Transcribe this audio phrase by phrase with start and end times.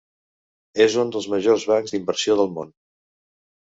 [0.85, 2.77] És un dels majors bancs d'inversió del món.